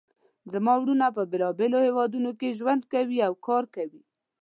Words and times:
زما 0.51 0.73
وروڼه 0.79 1.07
په 1.17 1.23
بیلابیلو 1.31 1.79
هیوادونو 1.87 2.31
کې 2.39 2.55
ژوند 2.57 2.81
کوي 2.91 3.19
او 3.27 3.33
کار 3.47 3.63
کوي 3.75 4.01